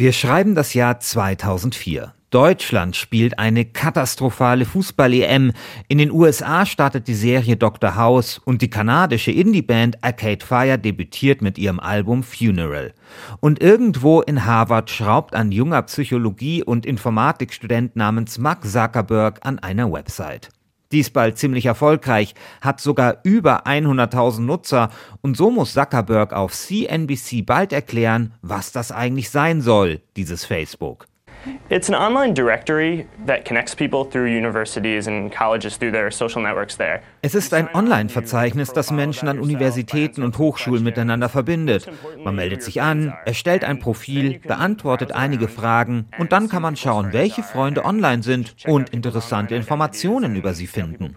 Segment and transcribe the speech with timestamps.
[0.00, 2.14] Wir schreiben das Jahr 2004.
[2.30, 5.52] Deutschland spielt eine katastrophale Fußball-EM.
[5.88, 7.96] In den USA startet die Serie Dr.
[7.96, 12.94] House und die kanadische Indie-Band Arcade Fire debütiert mit ihrem Album Funeral.
[13.40, 19.92] Und irgendwo in Harvard schraubt ein junger Psychologie- und Informatikstudent namens Mark Zuckerberg an einer
[19.92, 20.48] Website.
[20.92, 27.46] Dies bald ziemlich erfolgreich, hat sogar über 100.000 Nutzer und so muss Zuckerberg auf CNBC
[27.46, 31.06] bald erklären, was das eigentlich sein soll, dieses Facebook.
[31.68, 36.76] It's an online directory that connects people through universities and colleges through their social networks
[36.76, 37.00] there.
[37.22, 41.90] Es ist ein Online-Verzeichnis, das Menschen an Universitäten und Hochschulen miteinander verbindet.
[42.22, 47.12] Man meldet sich an, erstellt ein Profil, beantwortet einige Fragen und dann kann man schauen,
[47.12, 51.14] welche Freunde online sind und interessante Informationen über sie finden.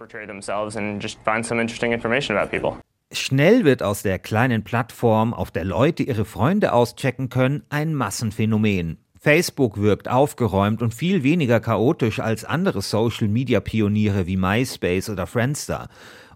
[3.12, 9.03] Schnell wird aus der kleinen Plattform, auf der Leute ihre Freunde auschecken können, ein Massenphänomen.
[9.24, 15.88] Facebook wirkt aufgeräumt und viel weniger chaotisch als andere Social-Media-Pioniere wie MySpace oder Friendster.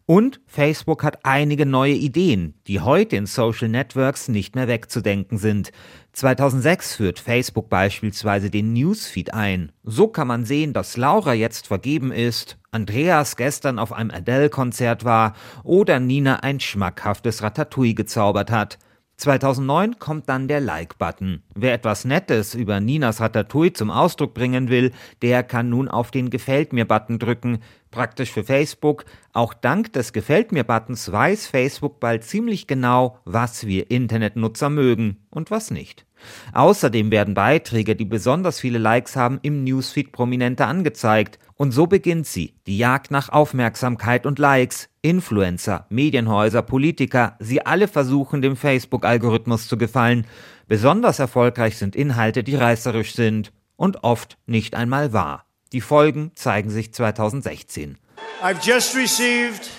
[0.06, 5.70] Und Facebook hat einige neue Ideen, die heute in Social Networks nicht mehr wegzudenken sind.
[6.14, 9.70] 2006 führt Facebook beispielsweise den Newsfeed ein.
[9.84, 15.34] So kann man sehen, dass Laura jetzt vergeben ist, Andreas gestern auf einem Adele-Konzert war
[15.62, 18.78] oder Nina ein schmackhaftes Ratatouille gezaubert hat.
[19.19, 21.42] 2009 kommt dann der Like-Button.
[21.55, 26.30] Wer etwas Nettes über Ninas Ratatouille zum Ausdruck bringen will, der kann nun auf den
[26.30, 27.58] Gefällt mir-Button drücken.
[27.91, 29.05] Praktisch für Facebook.
[29.33, 35.50] Auch dank des Gefällt mir-Buttons weiß Facebook bald ziemlich genau, was wir Internetnutzer mögen und
[35.50, 36.08] was nicht.
[36.52, 41.38] Außerdem werden Beiträge, die besonders viele Likes haben, im Newsfeed prominenter angezeigt.
[41.55, 44.89] Und so beginnt sie, die Jagd nach Aufmerksamkeit und Likes.
[45.02, 50.27] Influencer, Medienhäuser, Politiker, sie alle versuchen dem Facebook-Algorithmus zu gefallen.
[50.66, 55.46] Besonders erfolgreich sind Inhalte, die reißerisch sind und oft nicht einmal wahr.
[55.72, 57.98] Die Folgen zeigen sich 2016.
[58.42, 59.70] I've just received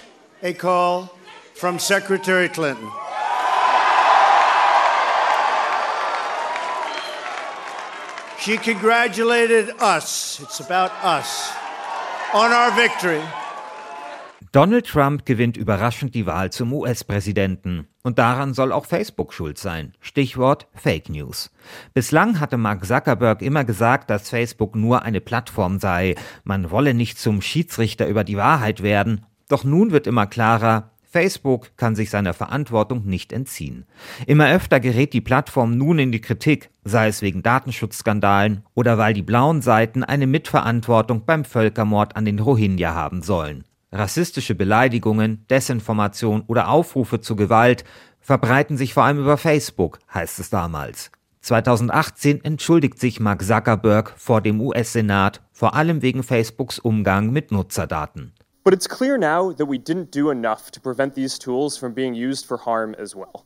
[0.41, 1.09] a call
[1.53, 2.89] from Secretary Clinton.
[8.41, 10.39] She congratulated us.
[10.41, 11.51] It's about us.
[12.33, 13.19] On our victory.
[14.53, 17.89] Donald Trump gewinnt überraschend die Wahl zum US-Präsidenten.
[18.01, 19.94] Und daran soll auch Facebook schuld sein.
[19.99, 21.51] Stichwort Fake News.
[21.94, 26.16] Bislang hatte Mark Zuckerberg immer gesagt, dass Facebook nur eine Plattform sei.
[26.45, 29.25] Man wolle nicht zum Schiedsrichter über die Wahrheit werden.
[29.49, 33.86] Doch nun wird immer klarer, Facebook kann sich seiner Verantwortung nicht entziehen.
[34.28, 39.16] Immer öfter gerät die Plattform nun in die Kritik, sei es wegen Datenschutzskandalen oder weil
[39.16, 43.64] die blauen Seiten eine Mitverantwortung beim Völkermord an den Rohingya haben sollen.
[43.92, 47.86] Rassistische Beleidigungen, Desinformation oder Aufrufe zu Gewalt
[48.20, 51.09] verbreiten sich vor allem über Facebook, heißt es damals.
[51.41, 58.34] 2018 entschuldigt sich Mark Zuckerberg vor dem US-Senat, vor allem wegen Facebooks Umgang mit Nutzerdaten.
[58.64, 62.14] But it's clear now that we didn't do enough to prevent these tools from being
[62.14, 63.46] used for harm as well.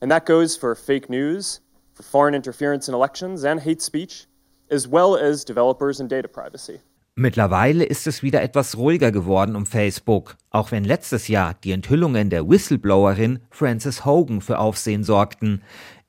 [0.00, 1.60] And that goes for fake news,
[1.94, 4.26] for foreign interference in elections and hate speech,
[4.70, 6.80] as well as developers and data privacy.
[7.14, 12.30] Mittlerweile ist es wieder etwas ruhiger geworden um Facebook, auch wenn letztes Jahr die Enthüllungen
[12.30, 15.62] der Whistleblowerin Frances Hogan für Aufsehen sorgten.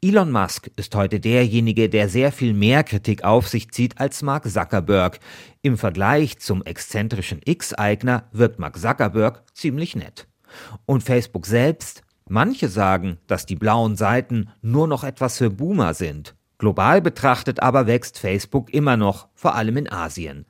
[0.03, 4.46] Elon Musk ist heute derjenige, der sehr viel mehr Kritik auf sich zieht als Mark
[4.50, 5.22] Zuckerberg.
[5.62, 10.28] Im Vergleich zum exzentrischen X-Eigner wirkt Mark Zuckerberg ziemlich nett.
[10.86, 12.02] Und Facebook selbst?
[12.28, 16.35] Manche sagen, dass die blauen Seiten nur noch etwas für Boomer sind.
[16.58, 20.46] Global betrachtet aber wächst Facebook immer noch, vor allem in Asien.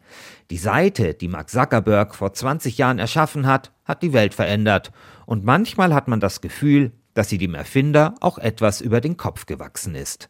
[0.49, 4.91] Die Seite, die Mark Zuckerberg vor 20 Jahren erschaffen hat, hat die Welt verändert.
[5.27, 9.45] Und manchmal hat man das Gefühl, dass sie dem Erfinder auch etwas über den Kopf
[9.45, 10.29] gewachsen ist.